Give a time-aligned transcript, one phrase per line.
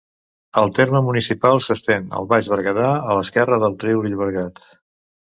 [0.59, 4.63] El terme municipal s'estén al Baix Berguedà, a l'esquerra del riu Llobregat.